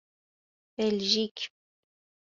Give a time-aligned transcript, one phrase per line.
[0.75, 1.37] بلژیک